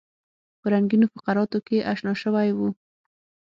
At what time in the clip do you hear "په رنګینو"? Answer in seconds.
0.59-1.07